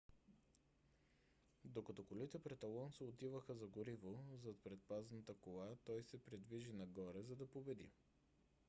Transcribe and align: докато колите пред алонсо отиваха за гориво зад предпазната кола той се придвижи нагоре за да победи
докато 1.65 2.03
колите 2.05 2.39
пред 2.43 2.63
алонсо 2.63 3.03
отиваха 3.03 3.55
за 3.55 3.67
гориво 3.67 4.25
зад 4.43 4.55
предпазната 4.63 5.33
кола 5.33 5.69
той 5.85 6.03
се 6.03 6.23
придвижи 6.25 6.73
нагоре 6.73 7.21
за 7.23 7.35
да 7.35 7.47
победи 7.49 7.91